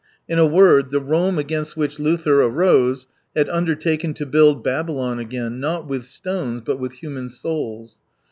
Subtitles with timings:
[0.27, 3.05] In a word, the Rome against which Luther arose
[3.35, 7.99] had undertaken to build Babylon again, not with stones, but with human souls.